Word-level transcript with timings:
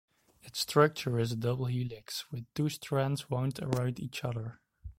Its 0.41 0.59
structure 0.61 1.19
is 1.19 1.31
a 1.31 1.35
double 1.35 1.65
helix, 1.65 2.25
with 2.31 2.51
two 2.55 2.69
strands 2.69 3.29
wound 3.29 3.59
around 3.61 3.99
each 3.99 4.25
other. 4.25 4.59